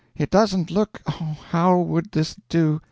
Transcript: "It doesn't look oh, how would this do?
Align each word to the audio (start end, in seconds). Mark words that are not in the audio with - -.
"It 0.15 0.31
doesn't 0.31 0.71
look 0.71 1.03
oh, 1.05 1.37
how 1.51 1.77
would 1.79 2.13
this 2.13 2.35
do? 2.49 2.79